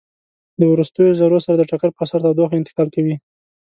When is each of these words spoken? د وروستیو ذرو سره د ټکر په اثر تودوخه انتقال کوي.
د 0.59 0.61
وروستیو 0.71 1.17
ذرو 1.19 1.39
سره 1.45 1.55
د 1.57 1.63
ټکر 1.71 1.89
په 1.93 2.01
اثر 2.05 2.19
تودوخه 2.23 2.55
انتقال 2.57 2.87
کوي. 2.95 3.15